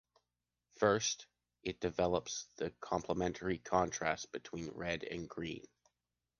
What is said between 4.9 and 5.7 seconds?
and green.